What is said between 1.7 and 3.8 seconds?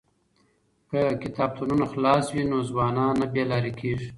خلاص وي نو ځوانان نه بې لارې